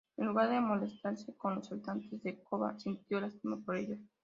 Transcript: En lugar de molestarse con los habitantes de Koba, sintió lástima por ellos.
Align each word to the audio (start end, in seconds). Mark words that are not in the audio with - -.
En 0.17 0.25
lugar 0.29 0.49
de 0.49 0.59
molestarse 0.59 1.37
con 1.37 1.53
los 1.53 1.71
habitantes 1.71 2.23
de 2.23 2.41
Koba, 2.41 2.75
sintió 2.79 3.21
lástima 3.21 3.59
por 3.63 3.77
ellos. 3.77 3.99